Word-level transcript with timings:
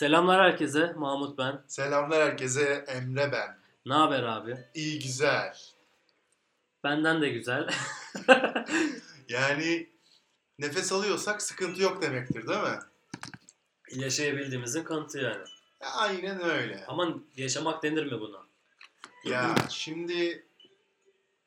Selamlar 0.00 0.42
herkese. 0.42 0.92
Mahmut 0.96 1.38
ben. 1.38 1.62
Selamlar 1.66 2.22
herkese. 2.22 2.84
Emre 2.88 3.32
ben. 3.32 3.58
Ne 3.86 3.94
haber 3.94 4.22
abi? 4.22 4.56
İyi 4.74 4.98
güzel. 4.98 5.56
Benden 6.84 7.22
de 7.22 7.28
güzel. 7.28 7.68
Yani 9.28 9.88
nefes 10.58 10.92
alıyorsak 10.92 11.42
sıkıntı 11.42 11.82
yok 11.82 12.02
demektir 12.02 12.48
değil 12.48 12.60
mi? 12.60 12.78
Yaşayabildiğimizin 13.90 14.84
kanıtı 14.84 15.18
yani. 15.18 15.44
Ya, 15.80 15.88
aynen 15.88 16.42
öyle. 16.44 16.84
Ama 16.88 17.14
yaşamak 17.36 17.82
denir 17.82 18.12
mi 18.12 18.20
buna? 18.20 18.46
Ya 19.24 19.54
şimdi 19.68 20.46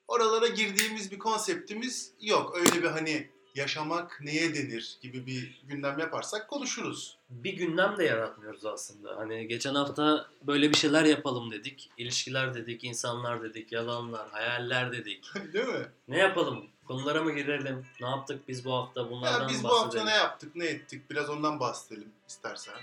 oralara 0.07 0.47
girdiğimiz 0.47 1.11
bir 1.11 1.20
konseptimiz 1.20 2.11
yok. 2.21 2.57
Öyle 2.57 2.83
bir 2.83 2.88
hani 2.88 3.29
yaşamak 3.55 4.20
neye 4.21 4.55
denir 4.55 4.97
gibi 5.01 5.25
bir 5.25 5.61
gündem 5.63 5.99
yaparsak 5.99 6.47
konuşuruz. 6.47 7.17
Bir 7.29 7.53
gündem 7.53 7.97
de 7.97 8.03
yaratmıyoruz 8.03 8.65
aslında. 8.65 9.17
Hani 9.17 9.47
geçen 9.47 9.75
hafta 9.75 10.27
böyle 10.41 10.70
bir 10.70 10.77
şeyler 10.77 11.03
yapalım 11.03 11.52
dedik. 11.52 11.89
İlişkiler 11.98 12.53
dedik, 12.53 12.84
insanlar 12.84 13.43
dedik, 13.43 13.71
yalanlar, 13.71 14.29
hayaller 14.29 14.91
dedik. 14.91 15.26
değil 15.53 15.67
mi? 15.67 15.85
Ne 16.07 16.17
yapalım? 16.17 16.67
Konulara 16.88 17.23
mı 17.23 17.31
girelim? 17.31 17.85
Ne 18.02 18.07
yaptık 18.07 18.48
biz 18.48 18.66
bu 18.66 18.73
hafta? 18.73 19.09
Bunlardan 19.09 19.41
Ya 19.41 19.49
biz 19.49 19.63
bu 19.63 19.79
hafta 19.79 20.04
ne 20.04 20.13
yaptık, 20.13 20.55
ne 20.55 20.65
ettik? 20.65 21.09
Biraz 21.09 21.29
ondan 21.29 21.59
bahsedelim 21.59 22.12
istersen. 22.27 22.76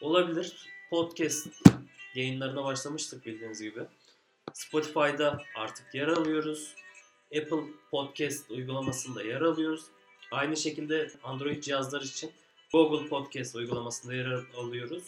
Olabilir. 0.00 0.66
Podcast 0.90 1.48
yayınlarına 2.14 2.64
başlamıştık 2.64 3.26
bildiğiniz 3.26 3.62
gibi. 3.62 3.80
Spotify'da 4.52 5.42
artık 5.56 5.94
yer 5.94 6.08
alıyoruz. 6.08 6.74
Apple 7.38 7.62
Podcast 7.90 8.50
uygulamasında 8.50 9.22
yer 9.22 9.40
alıyoruz. 9.40 9.84
Aynı 10.30 10.56
şekilde 10.56 11.10
Android 11.24 11.62
cihazlar 11.62 12.02
için 12.02 12.32
Google 12.72 13.08
Podcast 13.08 13.54
uygulamasında 13.54 14.14
yer 14.14 14.44
alıyoruz. 14.56 15.04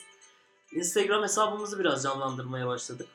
Instagram 0.73 1.23
hesabımızı 1.23 1.79
biraz 1.79 2.03
canlandırmaya 2.03 2.67
başladık. 2.67 3.09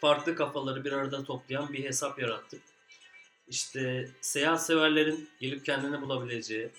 Farklı 0.00 0.34
kafaları 0.34 0.84
bir 0.84 0.92
arada 0.92 1.24
toplayan 1.24 1.72
bir 1.72 1.84
hesap 1.84 2.18
yarattık. 2.18 2.62
İşte 3.48 4.10
seyahat 4.20 4.66
severlerin 4.66 5.28
gelip 5.40 5.64
kendini 5.64 6.02
bulabileceği, 6.02 6.70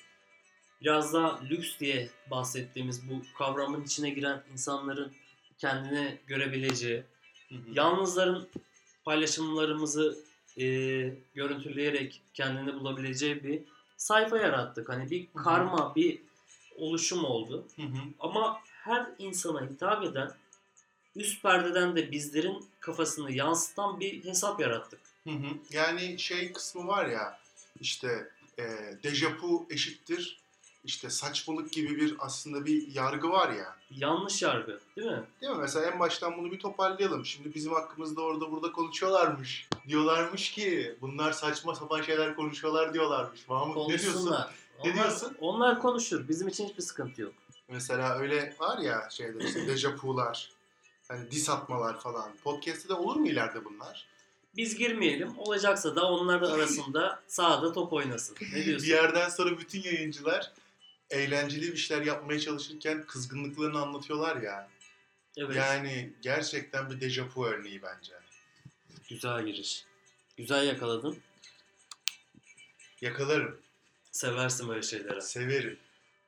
biraz 0.81 1.13
daha 1.13 1.41
lüks 1.43 1.79
diye 1.79 2.09
bahsettiğimiz 2.31 3.09
bu 3.09 3.21
kavramın 3.37 3.83
içine 3.83 4.09
giren 4.09 4.43
insanların 4.53 5.13
kendini 5.57 6.17
görebileceği, 6.27 7.03
Hı 7.49 7.55
hı. 7.55 7.59
yalnızların 7.73 8.47
paylaşımlarımızı 9.05 10.17
e, 10.57 10.65
görüntüleyerek 11.35 12.21
kendini 12.33 12.73
bulabileceği 12.73 13.43
bir 13.43 13.61
sayfa 13.97 14.37
yarattık. 14.37 14.89
Hani 14.89 15.09
bir 15.09 15.27
karma, 15.43 15.95
bir 15.95 16.21
oluşum 16.77 17.25
oldu. 17.25 17.65
Hı 17.75 17.81
hı. 17.81 17.97
Ama 18.19 18.61
her 18.65 19.07
insana 19.19 19.69
hitap 19.69 20.03
eden 20.03 20.31
üst 21.15 21.43
perdeden 21.43 21.95
de 21.95 22.11
bizlerin 22.11 22.65
kafasını 22.79 23.31
yansıtan 23.31 23.99
bir 23.99 24.23
hesap 24.23 24.59
yarattık. 24.59 24.99
Hı 25.23 25.29
hı. 25.29 25.47
Yani 25.71 26.19
şey 26.19 26.53
kısmı 26.53 26.87
var 26.87 27.05
ya 27.05 27.39
işte 27.81 28.29
e, 28.59 28.63
dejapu 29.03 29.67
eşittir 29.69 30.39
işte 30.83 31.09
saçmalık 31.09 31.71
gibi 31.71 31.97
bir 31.97 32.15
aslında 32.19 32.65
bir 32.65 32.95
yargı 32.95 33.29
var 33.29 33.49
ya. 33.53 33.75
Yanlış 33.91 34.41
yargı 34.41 34.79
değil 34.97 35.07
mi? 35.11 35.23
Değil 35.41 35.53
mi? 35.53 35.57
Mesela 35.61 35.85
en 35.91 35.99
baştan 35.99 36.37
bunu 36.37 36.51
bir 36.51 36.59
toparlayalım. 36.59 37.25
Şimdi 37.25 37.55
bizim 37.55 37.73
hakkımızda 37.73 38.21
orada 38.21 38.51
burada 38.51 38.71
konuşuyorlarmış. 38.71 39.67
Diyorlarmış 39.87 40.51
ki 40.51 40.95
bunlar 41.01 41.31
saçma 41.31 41.75
sapan 41.75 42.01
şeyler 42.01 42.35
konuşuyorlar 42.35 42.93
diyorlarmış. 42.93 43.47
Mahmut 43.47 43.77
ne 43.77 43.87
diyorsun? 43.87 44.11
Konuşsunlar. 44.11 44.55
Ne 44.83 44.91
Onlar- 44.91 44.93
diyorsun? 44.93 45.37
Onlar 45.41 45.81
konuşur. 45.81 46.27
Bizim 46.27 46.47
için 46.47 46.67
hiçbir 46.67 46.83
sıkıntı 46.83 47.21
yok. 47.21 47.33
Mesela 47.67 48.17
öyle 48.17 48.55
var 48.59 48.77
ya 48.77 49.07
şeyler 49.11 49.41
işte 49.41 49.67
dejapular. 49.67 50.51
Hani 51.07 51.31
dis 51.31 51.49
atmalar 51.49 51.99
falan. 51.99 52.31
Podcast'te 52.43 52.89
de 52.89 52.93
olur 52.93 53.15
mu 53.15 53.27
ileride 53.27 53.65
bunlar? 53.65 54.07
Biz 54.57 54.75
girmeyelim. 54.75 55.37
Olacaksa 55.37 55.95
da 55.95 56.11
onlar 56.11 56.41
arasında 56.41 57.19
sahada 57.27 57.73
top 57.73 57.93
oynasın. 57.93 58.37
Ne 58.41 58.47
Bir 58.59 58.65
diyorsun? 58.65 58.87
yerden 58.87 59.29
sonra 59.29 59.57
bütün 59.59 59.83
yayıncılar 59.83 60.51
eğlenceli 61.09 61.71
bir 61.71 61.77
şeyler 61.77 62.05
yapmaya 62.05 62.39
çalışırken 62.39 63.05
kızgınlıklarını 63.05 63.81
anlatıyorlar 63.81 64.41
ya. 64.41 64.69
Evet. 65.37 65.55
Yani 65.55 66.13
gerçekten 66.21 66.89
bir 66.89 67.01
dejapu 67.01 67.45
örneği 67.45 67.81
bence. 67.81 68.13
Güzel 69.09 69.45
giriş. 69.45 69.85
Güzel 70.37 70.67
yakaladın. 70.67 71.17
Yakalarım, 73.01 73.61
Seversin 74.11 74.69
böyle 74.69 74.81
şeyleri. 74.81 75.21
severim. 75.21 75.77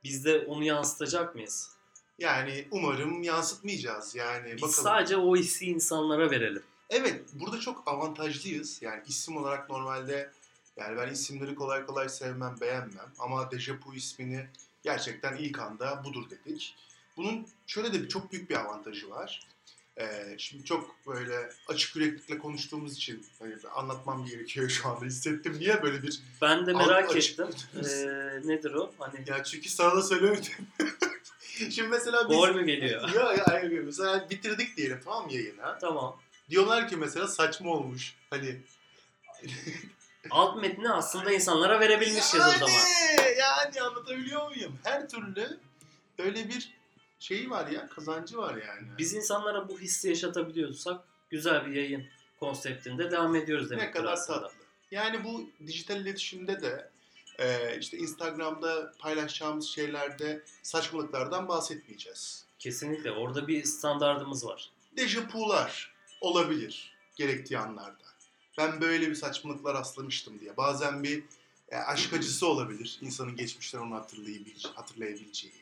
Biz 0.03 0.25
de 0.25 0.39
onu 0.39 0.63
yansıtacak 0.63 1.35
mıyız? 1.35 1.71
Yani 2.19 2.67
umarım 2.71 3.23
yansıtmayacağız. 3.23 4.15
Yani 4.15 4.53
Biz 4.53 4.61
bakalım. 4.61 4.83
sadece 4.83 5.17
o 5.17 5.35
hissi 5.35 5.65
insanlara 5.65 6.31
verelim. 6.31 6.63
Evet, 6.89 7.21
burada 7.33 7.59
çok 7.59 7.87
avantajlıyız. 7.87 8.81
Yani 8.81 9.03
isim 9.07 9.37
olarak 9.37 9.69
normalde 9.69 10.31
yani 10.77 10.97
ben 10.97 11.13
isimleri 11.13 11.55
kolay 11.55 11.85
kolay 11.85 12.09
sevmem, 12.09 12.55
beğenmem. 12.61 13.11
Ama 13.19 13.51
Dejapu 13.51 13.95
ismini 13.95 14.47
gerçekten 14.83 15.37
ilk 15.37 15.59
anda 15.59 16.03
budur 16.03 16.29
dedik. 16.29 16.75
Bunun 17.17 17.47
şöyle 17.67 17.93
de 17.93 18.03
bir 18.03 18.09
çok 18.09 18.31
büyük 18.31 18.49
bir 18.49 18.55
avantajı 18.55 19.09
var. 19.09 19.47
Ee, 19.97 20.35
şimdi 20.37 20.65
çok 20.65 20.95
böyle 21.07 21.49
açık 21.67 21.95
yüreklikle 21.95 22.37
konuştuğumuz 22.37 22.93
için 22.93 23.25
hani 23.39 23.55
anlatmam 23.75 24.25
gerekiyor 24.25 24.69
şu 24.69 24.89
anda 24.89 25.05
hissettim. 25.05 25.55
Niye 25.59 25.83
böyle 25.83 26.03
bir... 26.03 26.21
Ben 26.41 26.65
de 26.65 26.73
merak 26.73 27.15
ettim. 27.15 27.47
Ee, 27.75 28.47
nedir 28.47 28.73
o? 28.73 28.91
Hani 28.99 29.23
Ya 29.27 29.43
çünkü 29.43 29.69
sana 29.69 29.95
da 29.95 30.01
söylemedim. 30.01 30.51
şimdi 31.71 31.87
mesela 31.87 32.29
biz... 32.29 32.37
gol 32.37 32.55
mü 32.55 32.65
geliyor? 32.65 33.13
Ya, 33.15 33.33
ya, 33.33 33.45
hayır, 33.47 33.79
mesela 33.79 34.29
bitirdik 34.29 34.77
diyelim 34.77 35.01
tamam 35.03 35.25
mı 35.25 35.33
yayını? 35.33 35.77
tamam. 35.81 36.19
Diyorlar 36.49 36.89
ki 36.89 36.97
mesela 36.97 37.27
saçma 37.27 37.71
olmuş. 37.71 38.15
Hani 38.29 38.61
Alt 40.29 40.61
metni 40.61 40.89
aslında 40.89 41.31
insanlara 41.31 41.79
verebilmişiz 41.79 42.35
o 42.35 42.51
zaman. 42.59 42.71
Yani 43.37 43.81
anlatabiliyor 43.81 44.49
muyum? 44.49 44.79
Her 44.83 45.09
türlü 45.09 45.59
öyle 46.17 46.49
bir 46.49 46.73
şeyi 47.19 47.49
var 47.49 47.67
ya, 47.67 47.87
kazancı 47.87 48.37
var 48.37 48.55
yani. 48.55 48.87
Biz 48.97 49.13
insanlara 49.13 49.69
bu 49.69 49.79
hissi 49.79 50.09
yaşatabiliyorsak 50.09 51.01
güzel 51.29 51.65
bir 51.65 51.71
yayın 51.71 52.07
konseptinde 52.39 53.11
devam 53.11 53.35
ediyoruz 53.35 53.69
demek 53.69 53.83
ne 53.83 53.91
kadar 53.91 54.15
tatlı. 54.27 54.51
Yani 54.91 55.23
bu 55.23 55.49
dijital 55.67 56.01
iletişimde 56.01 56.61
de 56.61 56.89
e, 57.39 57.77
işte 57.79 57.97
Instagram'da 57.97 58.93
paylaşacağımız 58.99 59.67
şeylerde 59.67 60.43
saçmalıklardan 60.63 61.47
bahsetmeyeceğiz. 61.47 62.45
Kesinlikle. 62.59 63.11
Orada 63.11 63.47
bir 63.47 63.63
standardımız 63.63 64.45
var. 64.45 64.69
Dejapular 64.97 65.93
olabilir 66.21 66.93
gerektiği 67.15 67.57
anlarda. 67.57 68.08
Ben 68.59 68.81
böyle 68.81 69.09
bir 69.09 69.15
saçmalıklar 69.15 69.73
rastlamıştım 69.73 70.39
diye. 70.39 70.57
Bazen 70.57 71.03
bir 71.03 71.23
e, 71.69 71.77
aşk 71.77 72.13
acısı 72.13 72.47
olabilir. 72.47 72.99
İnsanın 73.01 73.35
geçmişten 73.35 73.79
onu 73.79 73.95
hatırlayabileceği, 73.95 74.73
hatırlayabileceği. 74.73 75.53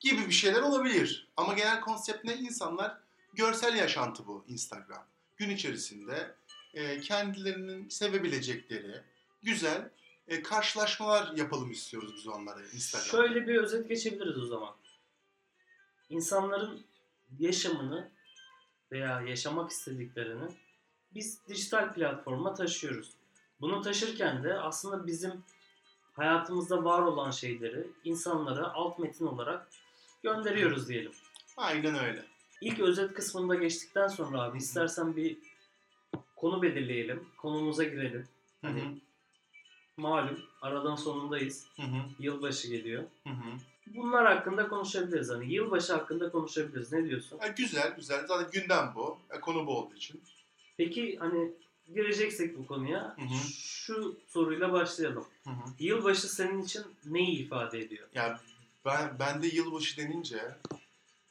Gibi 0.00 0.26
bir 0.26 0.32
şeyler 0.32 0.62
olabilir. 0.62 1.28
Ama 1.36 1.54
genel 1.54 1.80
konsept 1.80 2.24
ne? 2.24 2.36
İnsanlar 2.36 2.98
görsel 3.34 3.74
yaşantı 3.74 4.26
bu 4.26 4.44
Instagram. 4.48 5.06
Gün 5.36 5.50
içerisinde 5.50 6.34
e, 6.74 7.00
kendilerinin 7.00 7.88
sevebilecekleri 7.88 9.02
güzel 9.42 9.90
e, 10.28 10.42
karşılaşmalar 10.42 11.36
yapalım 11.36 11.70
istiyoruz 11.70 12.12
biz 12.16 12.26
onlara 12.26 12.62
Instagram'da. 12.62 13.10
Şöyle 13.10 13.46
bir 13.46 13.56
özet 13.56 13.88
geçebiliriz 13.88 14.38
o 14.38 14.46
zaman. 14.46 14.74
İnsanların 16.08 16.84
yaşamını 17.38 18.10
veya 18.92 19.20
yaşamak 19.20 19.70
istediklerini 19.70 20.48
biz 21.14 21.48
dijital 21.48 21.94
platforma 21.94 22.54
taşıyoruz. 22.54 23.10
Bunu 23.60 23.82
taşırken 23.82 24.44
de 24.44 24.54
aslında 24.54 25.06
bizim 25.06 25.44
hayatımızda 26.12 26.84
var 26.84 27.02
olan 27.02 27.30
şeyleri 27.30 27.86
insanlara 28.04 28.72
alt 28.74 28.98
metin 28.98 29.26
olarak 29.26 29.68
gönderiyoruz 30.22 30.88
diyelim. 30.88 31.12
Aynen 31.56 31.98
öyle. 32.04 32.24
İlk 32.60 32.80
özet 32.80 33.14
kısmında 33.14 33.54
geçtikten 33.54 34.08
sonra 34.08 34.42
abi 34.42 34.58
istersen 34.58 35.16
bir 35.16 35.38
konu 36.36 36.62
belirleyelim. 36.62 37.28
Konumuza 37.36 37.84
girelim. 37.84 38.28
Hı 38.60 38.66
hı. 38.66 38.70
Hani 38.70 39.00
malum 39.96 40.40
aradan 40.62 40.94
sonundayız. 40.94 41.66
Hı 41.76 41.82
hı. 41.82 42.02
Yılbaşı 42.18 42.68
geliyor. 42.68 43.04
Hı 43.24 43.30
hı. 43.30 43.58
Bunlar 43.86 44.26
hakkında 44.26 44.68
konuşabiliriz. 44.68 45.30
Hani 45.30 45.52
yılbaşı 45.52 45.92
hakkında 45.92 46.30
konuşabiliriz. 46.30 46.92
Ne 46.92 47.04
diyorsun? 47.04 47.38
Ha, 47.38 47.48
güzel 47.48 47.94
güzel. 47.96 48.26
Zaten 48.26 48.50
gündem 48.52 48.92
bu. 48.94 49.18
E, 49.30 49.40
konu 49.40 49.66
bu 49.66 49.78
olduğu 49.78 49.94
için. 49.94 50.22
Peki 50.78 51.16
hani 51.20 51.52
gireceksek 51.94 52.58
bu 52.58 52.66
konuya 52.66 53.16
Hı 53.16 53.22
hı. 53.22 53.52
şu 53.52 54.20
soruyla 54.26 54.72
başlayalım. 54.72 55.26
Hı 55.44 55.50
hı. 55.50 55.70
Yılbaşı 55.78 56.34
senin 56.34 56.62
için 56.62 56.82
neyi 57.04 57.38
ifade 57.38 57.78
ediyor? 57.78 58.08
Ya 58.14 58.40
ben, 58.84 59.16
ben 59.18 59.42
de 59.42 59.46
yılbaşı 59.46 59.96
denince 59.96 60.56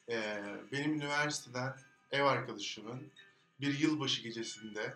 e, 0.10 0.44
benim 0.72 0.94
üniversiteden 0.94 1.74
ev 2.12 2.24
arkadaşımın 2.24 3.12
bir 3.62 3.80
yılbaşı 3.80 4.22
gecesinde 4.22 4.94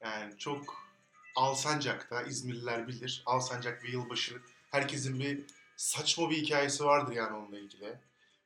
yani 0.00 0.38
çok 0.38 0.90
Alsancak'ta 1.36 2.22
İzmirliler 2.22 2.88
bilir. 2.88 3.22
Alsancak 3.26 3.84
ve 3.84 3.88
yılbaşı 3.88 4.34
herkesin 4.70 5.20
bir 5.20 5.40
saçma 5.76 6.30
bir 6.30 6.36
hikayesi 6.36 6.84
vardır 6.84 7.12
yani 7.12 7.36
onunla 7.36 7.58
ilgili. 7.58 7.94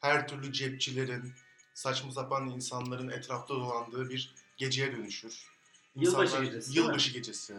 her 0.01 0.29
türlü 0.29 0.53
cepçilerin, 0.53 1.33
saçma 1.75 2.13
sapan 2.13 2.51
insanların 2.51 3.09
etrafta 3.09 3.55
dolandığı 3.55 4.11
bir 4.11 4.35
geceye 4.57 4.93
dönüşür. 4.93 5.49
Yılbaşı 5.97 6.45
gecesi? 6.45 6.79
Yılbaşı 6.79 7.11
gecesi. 7.13 7.55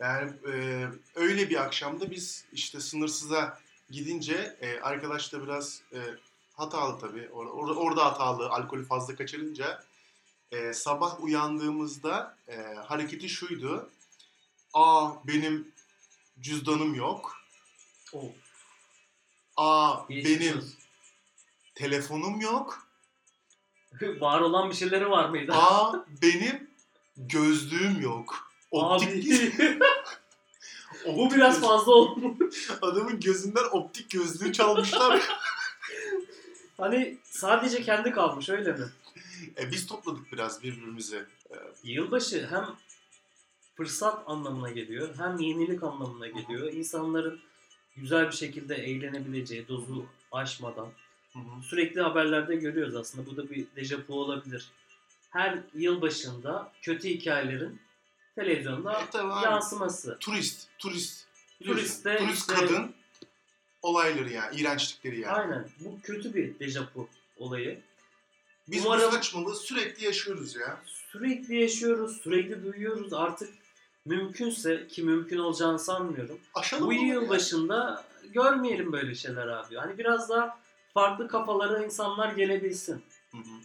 Yani 0.00 0.32
e, 0.52 0.86
öyle 1.14 1.50
bir 1.50 1.62
akşamda 1.62 2.10
biz 2.10 2.44
işte 2.52 2.80
sınırsıza 2.80 3.58
gidince 3.90 4.56
e, 4.60 4.80
arkadaş 4.80 5.32
da 5.32 5.42
biraz 5.42 5.82
e, 5.92 5.98
hatalı 6.54 6.98
tabii. 7.00 7.20
Or- 7.24 7.50
or- 7.50 7.74
orada 7.76 8.04
hatalı, 8.04 8.48
alkolü 8.50 8.84
fazla 8.86 9.16
kaçırınca 9.16 9.84
e, 10.52 10.72
sabah 10.72 11.20
uyandığımızda 11.24 12.36
e, 12.48 12.56
hareketi 12.74 13.28
şuydu. 13.28 13.90
Aa 14.74 15.10
benim 15.26 15.72
cüzdanım 16.40 16.94
yok. 16.94 17.36
Oh, 18.12 18.24
Aa 19.56 20.04
geçmiş 20.08 20.40
benim 20.40 20.56
olsun. 20.58 20.74
telefonum 21.74 22.40
yok. 22.40 22.88
Var 24.20 24.40
olan 24.40 24.70
bir 24.70 24.74
şeyleri 24.74 25.10
var 25.10 25.28
mıydı? 25.28 25.52
Aa 25.52 26.04
benim 26.22 26.70
gözlüğüm 27.16 28.00
yok. 28.00 28.52
Optik, 28.70 29.08
Abi. 29.08 29.78
Bu 31.06 31.24
optik 31.24 31.38
biraz 31.38 31.54
göz- 31.60 31.68
fazla 31.68 31.92
olmuş. 31.92 32.70
Adamın 32.82 33.20
gözünden 33.20 33.64
optik 33.72 34.10
gözlüğü 34.10 34.52
çalmışlar. 34.52 35.22
Hani 36.76 37.18
sadece 37.24 37.82
kendi 37.82 38.10
kalmış 38.10 38.48
öyle 38.48 38.72
mi? 38.72 38.84
e, 39.58 39.70
biz 39.70 39.86
topladık 39.86 40.32
biraz 40.32 40.62
birbirimizi. 40.62 41.16
E, 41.50 41.56
Yılbaşı 41.84 42.46
hem 42.50 42.66
fırsat 43.76 44.22
anlamına 44.26 44.70
geliyor 44.70 45.08
hem 45.18 45.38
yenilik 45.38 45.82
anlamına 45.82 46.26
geliyor. 46.26 46.72
İnsanların 46.72 47.40
güzel 47.96 48.26
bir 48.26 48.36
şekilde 48.36 48.74
eğlenebileceği 48.74 49.68
dozu 49.68 50.06
aşmadan 50.32 50.88
hı 51.32 51.38
hı. 51.38 51.62
sürekli 51.62 52.00
haberlerde 52.00 52.56
görüyoruz 52.56 52.96
aslında. 52.96 53.26
Bu 53.30 53.36
da 53.36 53.50
bir 53.50 53.66
dejavu 53.76 54.14
olabilir. 54.14 54.70
Her 55.30 55.58
yılbaşında 55.74 56.72
kötü 56.82 57.08
hikayelerin 57.08 57.80
televizyonda 58.34 58.92
E, 58.92 59.10
tabii 59.10 59.44
yansıması. 59.44 60.16
Turist, 60.20 60.68
turist. 60.78 61.26
Turist 61.64 62.04
de 62.04 62.18
turist 62.18 62.38
işte- 62.50 62.54
kadın 62.54 62.94
olayları 63.82 64.30
yani, 64.32 64.56
iğrençlikleri 64.60 65.20
yani. 65.20 65.32
Aynen. 65.32 65.68
Bu 65.80 66.00
kötü 66.02 66.34
bir 66.34 66.58
dejavu 66.58 67.08
olayı. 67.36 67.80
Biz 68.68 68.86
Umarım- 68.86 69.08
bu 69.08 69.12
saçmalığı 69.14 69.54
sürekli 69.56 70.04
yaşıyoruz 70.04 70.56
ya. 70.56 70.80
Sürekli 70.86 71.60
yaşıyoruz, 71.60 72.20
sürekli 72.22 72.64
duyuyoruz. 72.64 73.12
Artık 73.12 73.54
mümkünse 74.04 74.88
ki 74.88 75.02
mümkün 75.02 75.38
olacağını 75.38 75.78
sanmıyorum. 75.78 76.38
Aşalım 76.54 76.86
Bu 76.86 76.92
ya. 76.92 77.00
yıl 77.00 77.28
başında 77.28 78.04
görmeyelim 78.32 78.92
böyle 78.92 79.14
şeyler 79.14 79.46
abi. 79.46 79.76
Hani 79.76 79.98
biraz 79.98 80.28
daha 80.28 80.58
farklı 80.94 81.28
kafalara 81.28 81.84
insanlar 81.84 82.32
gelebilsin. 82.32 83.02
Hı 83.30 83.38
hı. 83.38 83.60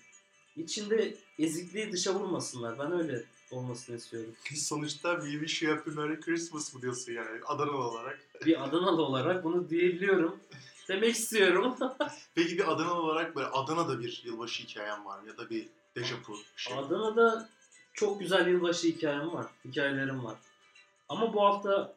İçinde 0.57 1.17
ezikliği 1.39 1.91
dışa 1.91 2.13
vurmasınlar. 2.13 2.79
Ben 2.79 2.91
öyle 2.91 3.23
olmasını 3.51 3.95
istiyorum. 3.95 4.35
Sonuçta 4.55 5.13
we 5.15 5.31
wish 5.31 5.61
you 5.61 5.75
happy 5.75 5.89
Merry 5.89 6.19
Christmas 6.19 6.73
mı 6.73 6.81
diyorsun 6.81 7.11
yani 7.11 7.39
Adanalı 7.45 7.77
olarak. 7.77 8.19
Bir 8.45 8.63
Adanalı 8.63 9.01
olarak 9.01 9.43
bunu 9.43 9.69
diyebiliyorum. 9.69 10.39
Demek 10.87 11.15
istiyorum. 11.15 11.75
Peki 12.35 12.57
bir 12.57 12.71
Adanalı 12.71 13.01
olarak 13.01 13.35
böyle 13.35 13.47
Adana'da 13.47 13.99
bir 13.99 14.21
yılbaşı 14.25 14.63
hikayem 14.63 15.05
var 15.05 15.23
ya 15.23 15.37
da 15.37 15.49
bir 15.49 15.67
dejavu 15.95 16.33
bir 16.33 16.61
şey. 16.61 16.77
Adana'da 16.77 17.49
çok 17.93 18.19
güzel 18.19 18.47
yılbaşı 18.47 18.87
hikayem 18.87 19.33
var. 19.33 19.45
Hikayelerim 19.65 20.23
var. 20.23 20.35
Ama 21.09 21.33
bu 21.33 21.45
hafta 21.45 21.95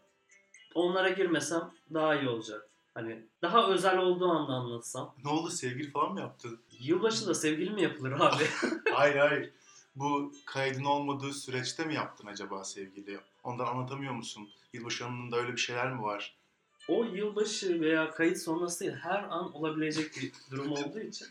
onlara 0.74 1.08
girmesem 1.08 1.70
daha 1.94 2.16
iyi 2.16 2.28
olacak. 2.28 2.69
Hani 2.94 3.26
daha 3.42 3.68
özel 3.68 3.98
olduğu 3.98 4.30
anda 4.30 4.52
anlatsam. 4.52 5.14
Ne 5.24 5.30
oldu 5.30 5.50
sevgili 5.50 5.90
falan 5.90 6.12
mı 6.12 6.20
yaptın? 6.20 6.60
Yılbaşında 6.80 7.34
sevgili 7.34 7.70
mi 7.70 7.82
yapılır 7.82 8.12
abi? 8.12 8.44
hayır 8.92 9.16
hayır. 9.16 9.50
Bu 9.94 10.32
kaydın 10.46 10.84
olmadığı 10.84 11.32
süreçte 11.32 11.84
mi 11.84 11.94
yaptın 11.94 12.26
acaba 12.26 12.64
sevgili? 12.64 13.20
Ondan 13.44 13.66
anlatamıyor 13.66 14.14
musun? 14.14 14.48
Yılbaşı 14.72 15.06
anında 15.06 15.36
öyle 15.36 15.52
bir 15.52 15.60
şeyler 15.60 15.92
mi 15.92 16.02
var? 16.02 16.40
o 16.90 17.04
yılbaşı 17.04 17.80
veya 17.80 18.10
kayıt 18.10 18.38
sonrası 18.38 18.80
değil, 18.80 18.96
her 18.96 19.22
an 19.22 19.52
olabilecek 19.54 20.16
bir 20.16 20.32
durum 20.50 20.72
olduğu 20.72 21.00
için 21.00 21.26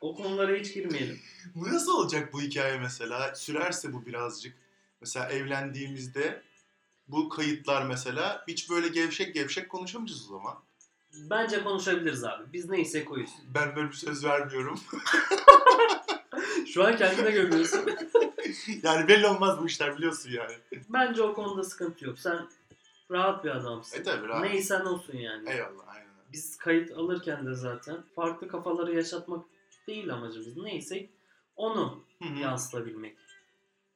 o 0.00 0.14
konulara 0.14 0.56
hiç 0.56 0.74
girmeyelim. 0.74 1.20
Bu 1.54 1.68
nasıl 1.68 1.92
olacak 1.92 2.32
bu 2.32 2.40
hikaye 2.40 2.78
mesela? 2.78 3.34
Sürerse 3.34 3.92
bu 3.92 4.06
birazcık. 4.06 4.56
Mesela 5.00 5.28
evlendiğimizde 5.28 6.42
bu 7.08 7.28
kayıtlar 7.28 7.86
mesela 7.86 8.44
hiç 8.48 8.70
böyle 8.70 8.88
gevşek 8.88 9.34
gevşek 9.34 9.68
konuşamayacağız 9.68 10.30
o 10.30 10.38
zaman. 10.38 10.54
Bence 11.30 11.62
konuşabiliriz 11.64 12.24
abi. 12.24 12.52
Biz 12.52 12.70
neyse 12.70 13.04
koyuz. 13.04 13.30
Ben 13.54 13.76
böyle 13.76 13.88
bir 13.88 13.96
söz 13.96 14.24
vermiyorum. 14.24 14.80
Şu 16.74 16.84
an 16.84 16.96
kendine 16.96 17.30
gömüyorsun. 17.30 17.80
yani 18.82 19.08
belli 19.08 19.26
olmaz 19.26 19.58
bu 19.60 19.66
işler 19.66 19.96
biliyorsun 19.96 20.30
yani. 20.30 20.54
Bence 20.88 21.22
o 21.22 21.34
konuda 21.34 21.64
sıkıntı 21.64 22.04
yok. 22.04 22.18
Sen 22.18 22.48
rahat 23.10 23.44
bir 23.44 23.50
adamsın. 23.50 24.00
E 24.00 24.02
tabi 24.02 24.28
rahat. 24.28 24.42
Neysen 24.42 24.80
olsun 24.80 25.16
yani. 25.16 25.50
Eyvallah 25.50 25.88
aynen. 25.88 26.08
Biz 26.32 26.56
kayıt 26.56 26.92
alırken 26.92 27.46
de 27.46 27.54
zaten 27.54 27.96
farklı 28.14 28.48
kafaları 28.48 28.94
yaşatmak 28.94 29.46
değil 29.86 30.12
amacımız. 30.12 30.56
Neyse 30.56 31.10
onu 31.56 32.04
yansıtabilmek. 32.40 33.16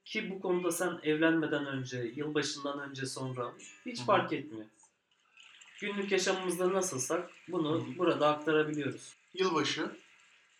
Ki 0.08 0.30
bu 0.30 0.40
konuda 0.40 0.72
sen 0.72 0.98
evlenmeden 1.02 1.66
önce, 1.66 2.12
yılbaşından 2.16 2.80
önce 2.80 3.06
sonra 3.06 3.52
hiç 3.86 3.98
Hı 3.98 4.02
hı. 4.02 4.06
fark 4.06 4.32
etmiyor. 4.32 4.66
Günlük 5.80 6.12
yaşamımızda 6.12 6.72
nasılsak 6.72 7.30
bunu 7.48 7.74
Hı 7.74 7.78
hı. 7.78 7.98
burada 7.98 8.28
aktarabiliyoruz. 8.28 9.14
Yılbaşı. 9.34 9.90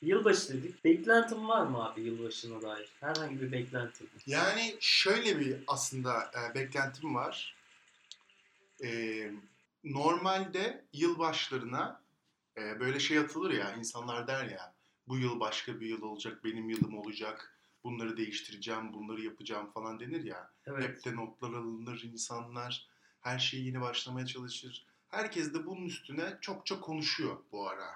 Yılbaşı 0.03 0.49
dedik. 0.49 0.85
Beklentin 0.85 1.49
var 1.49 1.67
mı 1.67 1.85
abi 1.85 2.01
yılbaşına 2.01 2.63
dair? 2.63 2.89
Herhangi 3.01 3.41
bir 3.41 3.53
beklentin. 3.53 4.11
Yani 4.27 4.77
şöyle 4.81 5.41
bir 5.41 5.57
aslında 5.67 6.31
e, 6.35 6.55
beklentim 6.55 7.15
var. 7.15 7.55
E, 8.85 9.31
normalde 9.85 10.85
yılbaşlarına 10.93 12.01
e, 12.59 12.81
böyle 12.81 13.01
şey 13.01 13.19
atılır 13.19 13.51
ya, 13.51 13.75
insanlar 13.75 14.27
der 14.27 14.45
ya, 14.45 14.73
bu 15.09 15.19
yıl 15.19 15.41
başka 15.41 15.81
bir 15.81 15.87
yıl 15.87 16.03
olacak, 16.03 16.45
benim 16.45 16.71
yılım 16.71 16.99
olacak, 16.99 17.59
bunları 17.85 18.17
değiştireceğim, 18.17 18.93
bunları 18.93 19.23
yapacağım 19.23 19.71
falan 19.71 20.01
denir 20.01 20.25
ya. 20.25 20.51
Evet. 20.67 20.83
Hep 20.83 21.05
de 21.05 21.17
notlar 21.17 21.53
alınır 21.53 22.03
insanlar, 22.03 22.89
her 23.21 23.39
şey 23.39 23.63
yeni 23.63 23.81
başlamaya 23.81 24.27
çalışır. 24.27 24.87
Herkes 25.09 25.55
de 25.55 25.67
bunun 25.67 25.87
üstüne 25.87 26.39
çok 26.41 26.67
çok 26.67 26.85
konuşuyor 26.85 27.37
bu 27.53 27.69
ara. 27.69 27.95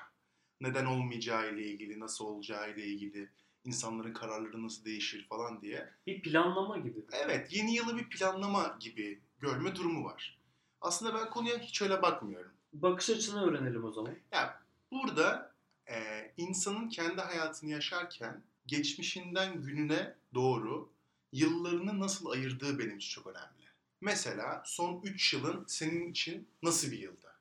Neden 0.60 0.84
olmayacağı 0.84 1.54
ile 1.54 1.62
ilgili, 1.66 2.00
nasıl 2.00 2.24
olacağı 2.24 2.72
ile 2.72 2.86
ilgili, 2.86 3.28
insanların 3.64 4.12
kararları 4.12 4.62
nasıl 4.62 4.84
değişir 4.84 5.26
falan 5.28 5.62
diye. 5.62 5.90
Bir 6.06 6.22
planlama 6.22 6.78
gibi. 6.78 7.04
Evet, 7.12 7.52
yeni 7.52 7.74
yılı 7.74 7.98
bir 7.98 8.08
planlama 8.08 8.76
gibi 8.80 9.20
görme 9.40 9.76
durumu 9.76 10.04
var. 10.04 10.38
Aslında 10.80 11.14
ben 11.14 11.30
konuya 11.30 11.58
hiç 11.58 11.82
öyle 11.82 12.02
bakmıyorum. 12.02 12.52
Bakış 12.72 13.10
açını 13.10 13.44
öğrenelim 13.44 13.84
o 13.84 13.92
zaman. 13.92 14.14
Ya 14.32 14.62
burada 14.92 15.52
e, 15.90 15.96
insanın 16.36 16.88
kendi 16.88 17.20
hayatını 17.20 17.70
yaşarken 17.70 18.42
geçmişinden 18.66 19.62
gününe 19.62 20.14
doğru 20.34 20.92
yıllarını 21.32 22.00
nasıl 22.00 22.30
ayırdığı 22.30 22.78
benim 22.78 22.96
için 22.96 23.14
çok 23.14 23.26
önemli. 23.26 23.62
Mesela 24.00 24.62
son 24.66 25.00
3 25.02 25.34
yılın 25.34 25.64
senin 25.66 26.10
için 26.10 26.48
nasıl 26.62 26.90
bir 26.90 26.98
yıldı? 26.98 27.32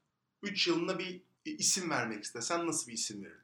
3 0.43 0.67
yılına 0.67 0.99
bir 0.99 1.21
isim 1.45 1.89
vermek 1.89 2.23
istesen 2.23 2.67
nasıl 2.67 2.87
bir 2.87 2.93
isim 2.93 3.23
verirdin? 3.23 3.41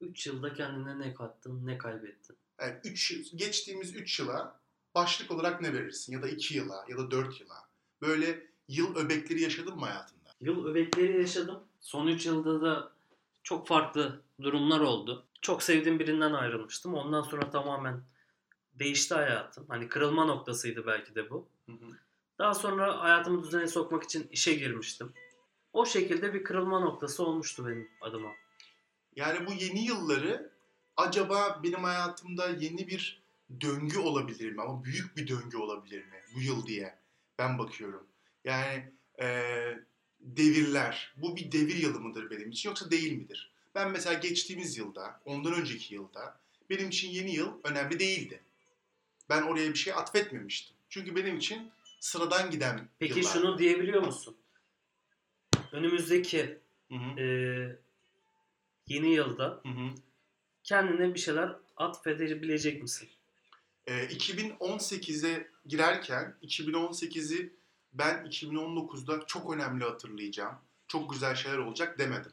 3 0.00 0.26
yılda 0.26 0.54
kendine 0.54 0.98
ne 0.98 1.14
kattın, 1.14 1.66
ne 1.66 1.78
kaybettin? 1.78 2.36
Evet, 2.58 2.86
üç, 2.86 3.14
geçtiğimiz 3.34 3.96
3 3.96 4.20
yıla 4.20 4.60
başlık 4.94 5.30
olarak 5.30 5.60
ne 5.60 5.72
verirsin? 5.72 6.12
Ya 6.12 6.22
da 6.22 6.28
2 6.28 6.56
yıla 6.56 6.84
ya 6.88 6.96
da 6.96 7.10
4 7.10 7.40
yıla. 7.40 7.68
Böyle 8.02 8.46
yıl 8.68 8.96
öbekleri 8.96 9.42
yaşadın 9.42 9.74
mı 9.74 9.86
hayatında? 9.86 10.30
Yıl 10.40 10.66
öbekleri 10.66 11.18
yaşadım. 11.20 11.62
Son 11.80 12.06
3 12.06 12.26
yılda 12.26 12.60
da 12.60 12.92
çok 13.44 13.68
farklı 13.68 14.22
durumlar 14.42 14.80
oldu. 14.80 15.26
Çok 15.42 15.62
sevdiğim 15.62 15.98
birinden 15.98 16.32
ayrılmıştım. 16.32 16.94
Ondan 16.94 17.22
sonra 17.22 17.50
tamamen 17.50 18.02
değişti 18.74 19.14
hayatım. 19.14 19.64
Hani 19.68 19.88
kırılma 19.88 20.24
noktasıydı 20.24 20.86
belki 20.86 21.14
de 21.14 21.30
bu. 21.30 21.48
Daha 22.38 22.54
sonra 22.54 23.00
hayatımı 23.00 23.42
düzene 23.44 23.66
sokmak 23.68 24.02
için 24.02 24.28
işe 24.30 24.54
girmiştim. 24.54 25.12
O 25.72 25.86
şekilde 25.86 26.34
bir 26.34 26.44
kırılma 26.44 26.80
noktası 26.80 27.24
olmuştu 27.24 27.66
benim 27.66 27.88
adıma. 28.00 28.30
Yani 29.16 29.46
bu 29.46 29.52
yeni 29.52 29.84
yılları 29.84 30.52
acaba 30.96 31.60
benim 31.62 31.84
hayatımda 31.84 32.48
yeni 32.48 32.88
bir 32.88 33.22
döngü 33.60 33.98
olabilir 33.98 34.52
mi? 34.52 34.62
Ama 34.62 34.84
büyük 34.84 35.16
bir 35.16 35.28
döngü 35.28 35.56
olabilir 35.56 36.04
mi 36.04 36.20
bu 36.34 36.40
yıl 36.40 36.66
diye 36.66 36.98
ben 37.38 37.58
bakıyorum. 37.58 38.06
Yani 38.44 38.92
eee, 39.18 39.84
devirler, 40.24 41.12
bu 41.16 41.36
bir 41.36 41.52
devir 41.52 41.76
yılı 41.76 42.00
mıdır 42.00 42.30
benim 42.30 42.50
için 42.50 42.68
yoksa 42.68 42.90
değil 42.90 43.12
midir? 43.12 43.50
Ben 43.74 43.90
mesela 43.90 44.14
geçtiğimiz 44.18 44.76
yılda, 44.78 45.20
ondan 45.24 45.54
önceki 45.54 45.94
yılda 45.94 46.38
benim 46.70 46.88
için 46.88 47.10
yeni 47.10 47.34
yıl 47.34 47.52
önemli 47.64 47.98
değildi. 47.98 48.40
Ben 49.28 49.42
oraya 49.42 49.68
bir 49.70 49.78
şey 49.78 49.92
atfetmemiştim. 49.92 50.76
Çünkü 50.88 51.16
benim 51.16 51.36
için 51.36 51.70
sıradan 52.00 52.50
giden 52.50 52.88
Peki 52.98 53.18
yıllar. 53.18 53.32
şunu 53.32 53.58
diyebiliyor 53.58 54.02
musun? 54.02 54.36
Önümüzdeki 55.72 56.58
Hı 56.88 56.94
hı. 56.94 57.20
eee, 57.20 57.76
yeni 58.86 59.14
yılda 59.14 59.60
Hı 59.62 59.68
hı. 59.68 59.90
kendine 60.64 61.14
bir 61.14 61.18
şeyler 61.20 61.56
atfedebilecek 61.76 62.82
misin? 62.82 63.08
Ee, 63.86 64.04
2018'e 64.04 65.48
girerken 65.66 66.34
2018'i 66.42 67.52
ben 67.94 68.26
2019'da 68.26 69.26
çok 69.26 69.54
önemli 69.54 69.84
hatırlayacağım. 69.84 70.54
Çok 70.88 71.12
güzel 71.12 71.34
şeyler 71.34 71.58
olacak 71.58 71.98
demedim. 71.98 72.32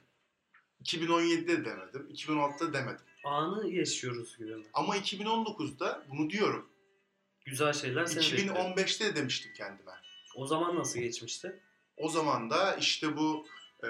2017'de 0.83 1.65
demedim. 1.65 2.07
2016'da 2.13 2.73
demedim. 2.73 3.05
Anı 3.23 3.67
yaşıyoruz 3.67 4.37
gibi 4.37 4.55
mi? 4.55 4.65
Ama 4.73 4.97
2019'da 4.97 6.03
bunu 6.09 6.29
diyorum. 6.29 6.69
Güzel 7.45 7.73
şeyler 7.73 8.05
seni 8.05 8.23
bekliyor. 8.23 8.55
2015'te 8.55 9.05
de 9.05 9.15
demiştim 9.15 9.53
kendime. 9.53 9.91
O 10.35 10.47
zaman 10.47 10.75
nasıl 10.75 10.99
geçmişti? 10.99 11.59
O 11.97 12.09
zaman 12.09 12.49
da 12.49 12.75
işte 12.75 13.17
bu 13.17 13.45
e, 13.83 13.87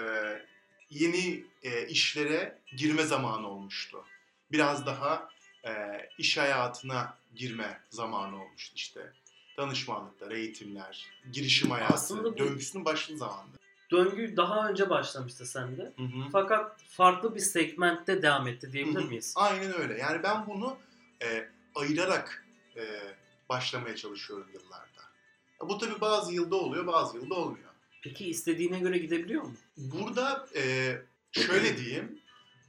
yeni 0.89 1.43
e, 1.63 1.87
işlere 1.87 2.61
girme 2.77 3.03
zamanı 3.03 3.47
olmuştu. 3.47 4.05
Biraz 4.51 4.85
daha 4.85 5.29
e, 5.65 5.71
iş 6.17 6.37
hayatına 6.37 7.17
girme 7.35 7.81
zamanı 7.89 8.43
olmuştu 8.43 8.73
işte. 8.75 9.13
Danışmanlıklar, 9.61 10.31
eğitimler, 10.31 11.05
girişim 11.31 11.71
hayatı, 11.71 11.93
Aslında 11.93 12.23
bu- 12.23 12.37
döngüsünün 12.37 12.85
başlı 12.85 13.17
zamanı. 13.17 13.47
Döngü 13.91 14.37
daha 14.37 14.69
önce 14.69 14.89
başlamıştı 14.89 15.45
sende. 15.45 15.93
Hı 15.97 16.03
hı. 16.03 16.29
Fakat 16.31 16.83
farklı 16.83 17.35
bir 17.35 17.39
segmentte 17.39 18.21
devam 18.21 18.47
etti 18.47 18.71
diyebilir 18.71 18.95
Hı 18.95 18.99
hı. 19.03 19.07
miyiz? 19.07 19.33
Aynen 19.35 19.73
öyle. 19.79 19.97
Yani 19.97 20.23
ben 20.23 20.47
bunu 20.47 20.77
e, 21.23 21.47
ayırarak 21.75 22.45
e, 22.77 22.83
başlamaya 23.49 23.95
çalışıyorum 23.95 24.47
yıllarda. 24.53 25.01
Bu 25.61 25.77
tabii 25.77 26.01
bazı 26.01 26.33
yılda 26.33 26.55
oluyor, 26.55 26.87
bazı 26.87 27.17
yılda 27.17 27.35
olmuyor. 27.35 27.69
Peki 28.03 28.29
istediğine 28.29 28.79
göre 28.79 28.97
gidebiliyor 28.97 29.43
mu? 29.43 29.53
Burada 29.77 30.47
e, 30.55 30.95
şöyle 31.31 31.77
diyeyim. 31.77 32.19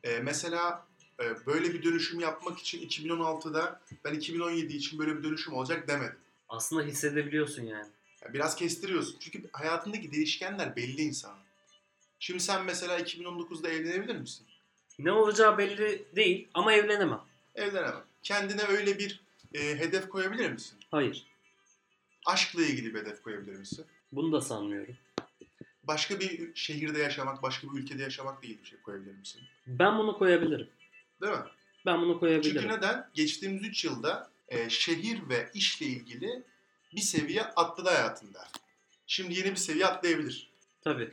E, 0.04 0.18
mesela 0.18 0.86
e, 1.20 1.46
böyle 1.46 1.74
bir 1.74 1.82
dönüşüm 1.82 2.20
yapmak 2.20 2.58
için 2.58 2.88
2016'da 2.88 3.80
ben 4.04 4.14
2017 4.14 4.76
için 4.76 4.98
böyle 4.98 5.18
bir 5.18 5.22
dönüşüm 5.22 5.54
olacak 5.54 5.88
demedim. 5.88 6.16
Aslında 6.52 6.82
hissedebiliyorsun 6.82 7.62
yani. 7.62 7.88
Yani 8.22 8.34
biraz 8.34 8.56
kestiriyorsun. 8.56 9.16
Çünkü 9.20 9.50
hayatındaki 9.52 10.12
değişkenler 10.12 10.76
belli 10.76 11.02
insanın. 11.02 11.42
Şimdi 12.18 12.40
sen 12.40 12.64
mesela 12.64 13.00
2019'da 13.00 13.68
evlenebilir 13.68 14.16
misin? 14.16 14.46
Ne 14.98 15.12
olacağı 15.12 15.58
belli 15.58 16.04
değil 16.16 16.48
ama 16.54 16.72
evlenemem. 16.72 17.20
Evlenemem. 17.54 18.04
Kendine 18.22 18.62
öyle 18.62 18.98
bir 18.98 19.20
e, 19.54 19.60
hedef 19.60 20.08
koyabilir 20.08 20.50
misin? 20.50 20.78
Hayır. 20.90 21.26
Aşkla 22.26 22.62
ilgili 22.62 22.94
bir 22.94 23.00
hedef 23.00 23.22
koyabilir 23.22 23.56
misin? 23.56 23.84
Bunu 24.12 24.32
da 24.32 24.40
sanmıyorum. 24.40 24.96
Başka 25.84 26.20
bir 26.20 26.54
şehirde 26.54 26.98
yaşamak, 26.98 27.42
başka 27.42 27.72
bir 27.72 27.78
ülkede 27.78 28.02
yaşamak 28.02 28.42
diye 28.42 28.58
bir 28.58 28.64
şey 28.64 28.80
koyabilir 28.80 29.14
misin? 29.14 29.40
Ben 29.66 29.98
bunu 29.98 30.18
koyabilirim. 30.18 30.68
Değil 31.22 31.32
mi? 31.32 31.44
Ben 31.86 32.00
bunu 32.00 32.20
koyabilirim. 32.20 32.62
Çünkü 32.62 32.76
neden? 32.76 33.10
Geçtiğimiz 33.14 33.62
3 33.62 33.84
yılda 33.84 34.31
e, 34.52 34.70
şehir 34.70 35.28
ve 35.28 35.50
işle 35.54 35.86
ilgili 35.86 36.42
bir 36.94 37.00
seviye 37.00 37.42
atladı 37.42 37.88
hayatında. 37.88 38.48
Şimdi 39.06 39.34
yeni 39.38 39.50
bir 39.50 39.56
seviye 39.56 39.86
atlayabilir. 39.86 40.50
Tabii. 40.84 41.10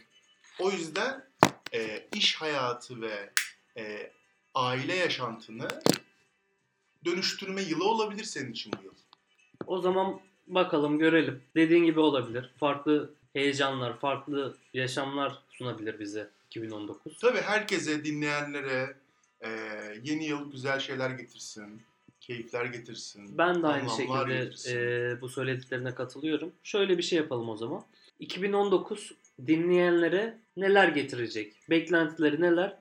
O 0.60 0.72
yüzden 0.72 1.26
e, 1.74 2.08
iş 2.16 2.36
hayatı 2.36 3.02
ve 3.02 3.34
e, 3.78 4.12
aile 4.54 4.96
yaşantını 4.96 5.68
dönüştürme 7.06 7.62
yılı 7.62 7.84
olabilir 7.84 8.24
senin 8.24 8.52
için 8.52 8.74
bu 8.80 8.86
yıl. 8.86 8.94
O 9.68 9.82
zaman 9.82 10.22
bakalım 10.48 11.00
görelim. 11.00 11.44
Dediğin 11.56 11.86
gibi 11.86 12.00
olabilir. 12.00 12.54
Farklı 12.60 13.14
heyecanlar, 13.34 14.00
farklı 14.00 14.58
yaşamlar 14.74 15.44
sunabilir 15.50 16.00
bize 16.00 16.30
2019. 16.48 17.20
Tabii 17.20 17.42
herkese, 17.42 18.06
dinleyenlere 18.06 18.98
e, 19.42 19.50
yeni 20.04 20.26
yıl 20.26 20.52
güzel 20.52 20.80
şeyler 20.80 21.10
getirsin, 21.10 21.82
keyifler 22.30 22.66
getirsin. 22.66 23.38
Ben 23.38 23.64
de 23.64 23.68
aynı 23.68 23.90
şekilde 23.90 24.38
getirsin. 24.38 24.78
e, 24.78 25.22
bu 25.22 25.30
söylediklerine 25.30 25.96
katılıyorum. 25.96 26.52
Şöyle 26.64 26.98
bir 26.98 27.04
şey 27.04 27.18
yapalım 27.20 27.50
o 27.50 27.58
zaman. 27.58 27.86
2019 28.20 29.12
dinleyenlere 29.48 30.38
neler 30.58 30.88
getirecek? 30.88 31.56
Beklentileri 31.70 32.42
neler? 32.42 32.78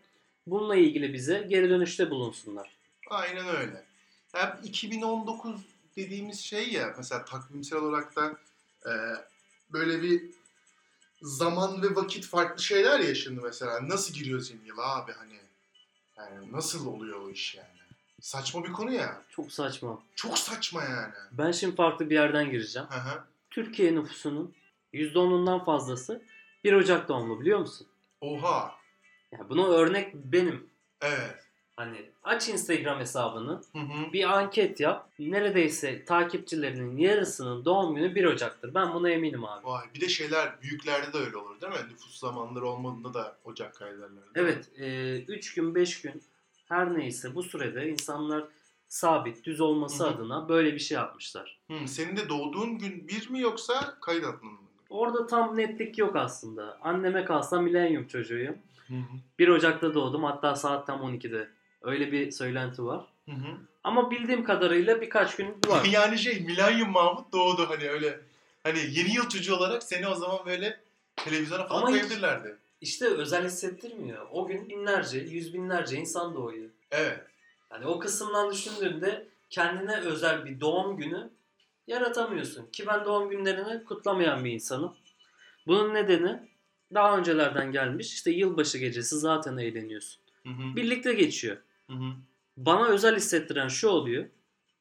Bununla 0.47 0.77
ilgili 0.77 1.13
bize 1.13 1.47
geri 1.49 1.71
dönüşte 1.71 2.11
bulunsunlar. 2.11 2.77
Aynen 3.11 3.49
öyle. 3.49 3.85
Yani 4.35 4.55
2019 4.65 5.61
dediğimiz 5.97 6.41
şey 6.41 6.73
ya 6.73 6.95
mesela 6.97 7.25
takvimsel 7.25 7.79
olarak 7.79 8.17
da 8.17 8.39
e, 8.87 8.93
böyle 9.73 10.03
bir 10.03 10.23
zaman 11.23 11.83
ve 11.83 11.97
vakit 11.97 12.27
farklı 12.27 12.63
şeyler 12.63 13.01
ya 13.01 13.15
şimdi 13.15 13.41
mesela. 13.41 13.89
Nasıl 13.89 14.15
giriyoruz 14.15 14.51
yeni 14.51 14.67
yıla 14.69 14.97
abi 14.97 15.13
hani? 15.13 15.39
Yani 16.17 16.53
nasıl 16.53 16.87
oluyor 16.87 17.21
o 17.21 17.31
iş 17.31 17.55
yani? 17.55 17.78
Saçma 18.21 18.65
bir 18.65 18.73
konu 18.73 18.93
ya. 18.93 19.23
Çok 19.31 19.53
saçma. 19.53 19.99
Çok 20.15 20.39
saçma 20.39 20.85
yani. 20.85 21.13
Ben 21.33 21.53
şimdi 21.53 21.77
farklı 21.77 22.11
bir 22.11 22.15
yerden 22.15 22.51
gireceğim. 22.51 22.89
Hı 22.91 22.99
hı. 23.01 23.25
Türkiye 23.51 23.95
nüfusunun 23.95 24.55
%10'undan 24.95 25.65
fazlası 25.65 26.23
1 26.65 26.73
Ocak 26.73 27.09
doğumlu 27.09 27.41
biliyor 27.41 27.59
musun? 27.59 27.87
Oha. 28.21 28.75
Ya 29.33 29.49
buna 29.49 29.67
örnek 29.67 30.15
benim. 30.15 30.67
Evet. 31.01 31.45
Hani 31.77 32.11
aç 32.25 32.49
Instagram 32.49 32.99
hesabını, 33.01 33.63
Hı 33.73 33.79
hı. 33.79 34.13
bir 34.13 34.39
anket 34.39 34.81
yap. 34.81 35.11
Neredeyse 35.19 36.05
takipçilerinin 36.05 36.97
yarısının 36.97 37.65
doğum 37.65 37.95
günü 37.95 38.15
1 38.15 38.25
Ocak'tır. 38.25 38.75
Ben 38.75 38.95
buna 38.95 39.11
eminim 39.11 39.45
abi. 39.45 39.67
Vay. 39.67 39.85
Bir 39.95 40.01
de 40.01 40.09
şeyler 40.09 40.63
büyüklerde 40.63 41.13
de 41.13 41.19
öyle 41.19 41.37
olur 41.37 41.61
değil 41.61 41.73
mi? 41.73 41.79
Nüfus 41.93 42.19
zamanları 42.19 42.67
olmadığında 42.67 43.15
da 43.15 43.37
Ocak 43.45 43.75
kaydederler. 43.75 44.23
Evet, 44.35 44.71
3 45.29 45.55
gün 45.55 45.75
5 45.75 46.01
gün 46.01 46.23
her 46.69 46.99
neyse 46.99 47.35
bu 47.35 47.43
sürede 47.43 47.89
insanlar 47.89 48.45
sabit, 48.89 49.45
düz 49.45 49.61
olması 49.61 50.05
Hı 50.05 50.09
hı. 50.09 50.15
adına 50.15 50.49
böyle 50.49 50.75
bir 50.75 50.79
şey 50.79 50.95
yapmışlar. 50.97 51.59
Hı, 51.71 51.89
senin 51.89 52.17
de 52.17 52.29
doğduğun 52.29 52.79
gün 52.79 53.09
bir 53.09 53.31
mi 53.31 53.41
yoksa 53.41 53.95
kayıt 54.01 54.25
altında 54.25 54.51
mı? 54.51 54.59
Orada 54.91 55.27
tam 55.27 55.57
netlik 55.57 55.99
yok 55.99 56.17
aslında. 56.17 56.79
Anneme 56.83 57.25
kalsa 57.25 57.61
milenyum 57.61 58.07
çocuğuyum. 58.07 58.57
Hı 58.89 58.95
hı. 58.95 59.01
1 59.39 59.49
Ocak'ta 59.49 59.95
doğdum 59.95 60.25
hatta 60.25 60.57
saat 60.57 60.87
tam 60.87 61.01
12'de. 61.01 61.49
Öyle 61.83 62.13
bir 62.13 62.31
söylenti 62.31 62.85
var. 62.85 63.05
Hı 63.27 63.33
hı. 63.33 63.57
Ama 63.85 64.11
bildiğim 64.11 64.45
kadarıyla 64.45 65.01
birkaç 65.01 65.37
gün 65.37 65.47
var. 65.67 65.85
yani 65.85 66.19
şey 66.19 66.41
Milenyum 66.41 66.91
Mahmut 66.91 67.33
doğdu 67.33 67.67
hani 67.69 67.89
öyle. 67.91 68.21
Hani 68.63 68.79
yeni 68.91 69.15
yıl 69.15 69.29
çocuğu 69.29 69.57
olarak 69.57 69.83
seni 69.83 70.09
o 70.09 70.15
zaman 70.15 70.39
böyle 70.47 70.81
televizyona 71.17 71.67
falan 71.67 71.81
Ama 71.83 71.91
hiç- 71.91 72.01
koyabilirlerdi. 72.01 72.57
İşte 72.81 73.07
özel 73.07 73.45
hissettirmiyor. 73.45 74.27
O 74.33 74.47
gün 74.47 74.69
binlerce, 74.69 75.19
yüz 75.19 75.55
binlerce 75.55 75.97
insan 75.97 76.35
doğuyor. 76.35 76.71
Evet. 76.91 77.21
Yani 77.73 77.87
o 77.87 77.99
kısımdan 77.99 78.53
düşündüğünde 78.53 79.29
kendine 79.51 79.97
özel 80.01 80.45
bir 80.45 80.61
doğum 80.61 80.97
günü 80.97 81.31
yaratamıyorsun. 81.87 82.67
Ki 82.67 82.87
ben 82.87 83.05
doğum 83.05 83.31
günlerini 83.31 83.85
kutlamayan 83.85 84.45
bir 84.45 84.53
insanım. 84.53 84.95
Bunun 85.67 85.95
nedeni 85.95 86.49
daha 86.95 87.19
öncelerden 87.19 87.73
gelmiş. 87.73 88.15
İşte 88.15 88.31
yılbaşı 88.31 88.79
gecesi 88.79 89.19
zaten 89.19 89.57
eğleniyorsun. 89.57 90.21
Hı 90.43 90.49
hı. 90.49 90.77
Birlikte 90.77 91.13
geçiyor. 91.13 91.57
Hı 91.87 91.93
hı. 91.93 92.13
Bana 92.57 92.87
özel 92.89 93.17
hissettiren 93.17 93.69
şu 93.69 93.89
oluyor. 93.89 94.25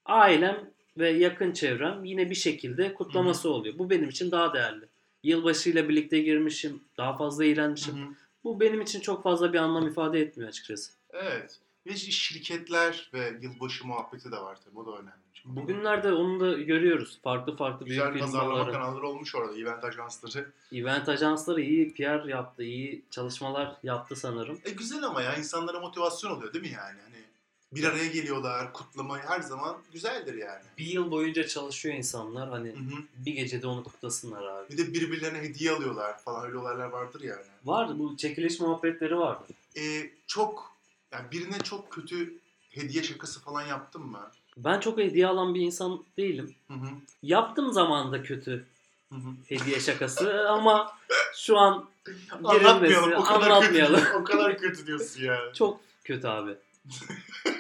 Ailem 0.06 0.72
ve 0.98 1.10
yakın 1.10 1.51
çevrem 1.51 2.06
yine 2.06 2.30
bir 2.30 2.36
şekilde 2.36 2.94
kutlaması 2.94 3.50
oluyor. 3.50 3.77
Bu 3.77 3.89
benim 3.89 4.10
için 4.10 4.32
daha 4.32 4.54
değerli. 4.54 4.86
Yılbaşıyla 5.24 5.89
birlikte 5.89 6.19
girmişim. 6.19 6.83
Daha 6.97 7.17
fazla 7.17 7.45
eğlenmişim. 7.45 7.97
Hı 7.97 8.09
hı. 8.09 8.13
Bu 8.43 8.59
benim 8.59 8.81
için 8.81 9.00
çok 9.00 9.24
fazla 9.24 9.53
bir 9.53 9.57
anlam 9.57 9.88
ifade 9.88 10.21
etmiyor 10.21 10.50
açıkçası. 10.50 10.91
Evet. 11.09 11.59
Ve 11.86 11.95
şirketler 11.95 13.09
ve 13.13 13.39
yılbaşı 13.41 13.88
muhabbeti 13.88 14.31
de 14.31 14.38
var 14.38 14.57
tabii. 14.65 14.79
O 14.79 14.86
da 14.86 14.91
önemli. 14.91 15.27
Çünkü 15.33 15.55
Bugünlerde 15.55 16.12
onu 16.12 16.39
da 16.39 16.53
görüyoruz. 16.53 17.19
Farklı 17.24 17.55
farklı 17.55 17.86
güzel 17.86 18.13
büyük 18.13 18.25
pazarlama 18.25 18.50
firmaların, 18.50 18.74
kanalları 18.74 19.07
olmuş 19.07 19.36
orada. 19.36 19.59
Event 19.59 19.83
ajansları. 19.83 20.51
event 20.71 21.09
ajansları 21.09 21.62
iyi 21.62 21.93
PR 21.93 22.25
yaptı, 22.27 22.63
iyi 22.63 23.05
çalışmalar 23.12 23.77
yaptı 23.83 24.15
sanırım. 24.15 24.59
E 24.65 24.69
güzel 24.69 25.03
ama 25.03 25.21
ya 25.21 25.36
insanlara 25.36 25.79
motivasyon 25.79 26.31
oluyor 26.31 26.53
değil 26.53 26.65
mi 26.65 26.71
yani? 26.71 27.00
Hani 27.03 27.24
bir 27.74 27.83
araya 27.83 28.07
geliyorlar, 28.07 28.74
kutlamayı 28.74 29.24
her 29.24 29.41
zaman 29.41 29.77
güzeldir 29.93 30.33
yani. 30.33 30.62
Bir 30.77 30.86
yıl 30.86 31.12
boyunca 31.12 31.47
çalışıyor 31.47 31.95
insanlar. 31.95 32.50
Hani 32.50 32.69
Hı 32.69 32.74
hı. 32.77 33.03
bir 33.25 33.33
gecede 33.33 33.67
onu 33.67 33.83
kutlasınlar 33.83 34.43
abi. 34.43 34.69
Bir 34.69 34.77
de 34.77 34.93
birbirlerine 34.93 35.38
hediye 35.38 35.71
alıyorlar 35.71 36.19
falan 36.19 36.45
öyle 36.45 36.57
olaylar 36.57 36.88
vardır 36.88 37.21
yani. 37.21 37.45
Vardı 37.65 37.95
bu 38.00 38.17
çekiliş 38.17 38.59
muhabbetleri 38.59 39.17
vardı. 39.17 39.43
E, 39.77 40.09
çok 40.27 40.71
yani 41.12 41.31
birine 41.31 41.59
çok 41.59 41.91
kötü 41.91 42.33
hediye 42.69 43.03
şakası 43.03 43.39
falan 43.41 43.62
yaptın 43.62 44.01
mı? 44.01 44.31
Ben 44.57 44.79
çok 44.79 44.97
hediye 44.97 45.27
alan 45.27 45.55
bir 45.55 45.62
insan 45.62 46.03
değilim. 46.17 46.55
Hı 46.67 46.74
hı. 46.74 46.88
Yaptım 47.24 47.74
zamanında 47.74 48.24
kötü 48.24 48.65
Hı 49.09 49.15
hı. 49.15 49.29
hediye 49.47 49.79
şakası 49.79 50.50
ama 50.50 50.97
şu 51.36 51.57
an 51.57 51.86
Anlatmayalım. 52.43 53.13
O 53.13 53.24
kadar 53.24 53.50
anlatmayalım. 53.50 54.00
kötü. 54.00 54.13
o 54.15 54.24
kadar 54.24 54.57
kötü 54.57 54.88
diyorsun 54.88 55.24
ya. 55.24 55.53
Çok 55.53 55.79
kötü 56.03 56.27
abi. 56.27 56.51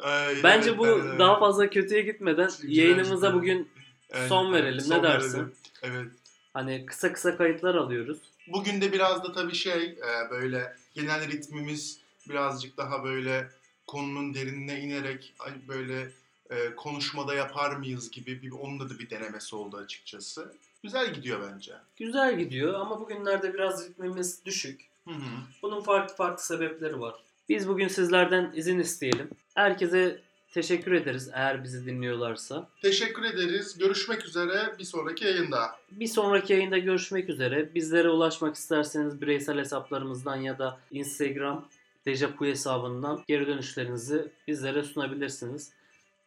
Ay, 0.00 0.42
Bence 0.42 0.68
evet, 0.70 0.78
bu 0.78 0.86
ben 0.86 1.12
de- 1.14 1.18
daha 1.18 1.38
fazla 1.38 1.70
kötüye 1.70 2.02
gitmeden 2.02 2.46
Güzel 2.62 2.68
yayınımıza 2.84 3.26
işte. 3.26 3.38
bugün 3.38 3.68
Evet, 4.10 4.28
son 4.28 4.52
evet, 4.52 4.62
verelim. 4.62 4.80
son 4.80 4.98
ne 4.98 5.02
dersin? 5.02 5.32
verelim. 5.38 5.54
Evet. 5.82 6.06
Hani 6.54 6.86
kısa 6.86 7.12
kısa 7.12 7.36
kayıtlar 7.36 7.74
alıyoruz. 7.74 8.18
Bugün 8.48 8.80
de 8.80 8.92
biraz 8.92 9.24
da 9.24 9.32
tabii 9.32 9.54
şey 9.54 9.84
e, 9.84 10.30
böyle 10.30 10.76
genel 10.94 11.28
ritmimiz 11.30 11.98
birazcık 12.28 12.76
daha 12.76 13.04
böyle 13.04 13.48
konunun 13.86 14.34
derinine 14.34 14.80
inerek 14.80 15.34
böyle 15.68 16.10
e, 16.50 16.74
konuşmada 16.76 17.34
yapar 17.34 17.76
mıyız 17.76 18.10
gibi 18.10 18.42
bir 18.42 18.50
onunla 18.50 18.90
da 18.90 18.98
bir 18.98 19.10
denemesi 19.10 19.56
oldu 19.56 19.76
açıkçası. 19.76 20.52
Güzel 20.82 21.14
gidiyor 21.14 21.40
bence. 21.52 21.72
Güzel 21.96 22.38
gidiyor 22.38 22.74
ama 22.74 23.00
bugünlerde 23.00 23.54
biraz 23.54 23.88
ritmimiz 23.88 24.44
düşük. 24.44 24.80
Hı 25.04 25.14
hı. 25.14 25.20
Bunun 25.62 25.80
farklı 25.80 26.14
farklı 26.16 26.42
sebepleri 26.44 27.00
var. 27.00 27.14
Biz 27.48 27.68
bugün 27.68 27.88
sizlerden 27.88 28.52
izin 28.56 28.78
isteyelim. 28.78 29.30
Herkese 29.58 30.20
teşekkür 30.54 30.92
ederiz 30.92 31.30
eğer 31.34 31.64
bizi 31.64 31.86
dinliyorlarsa. 31.86 32.68
Teşekkür 32.82 33.24
ederiz. 33.24 33.78
Görüşmek 33.78 34.24
üzere 34.24 34.74
bir 34.78 34.84
sonraki 34.84 35.24
yayında. 35.24 35.70
Bir 35.90 36.06
sonraki 36.06 36.52
yayında 36.52 36.78
görüşmek 36.78 37.28
üzere. 37.28 37.74
Bizlere 37.74 38.08
ulaşmak 38.08 38.54
isterseniz 38.54 39.20
bireysel 39.20 39.58
hesaplarımızdan 39.58 40.36
ya 40.36 40.58
da 40.58 40.80
Instagram 40.90 41.68
Dejapu 42.06 42.46
hesabından 42.46 43.24
geri 43.28 43.46
dönüşlerinizi 43.46 44.28
bizlere 44.48 44.82
sunabilirsiniz. 44.82 45.72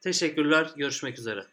Teşekkürler. 0.02 0.72
Görüşmek 0.78 1.20
üzere. 1.20 1.46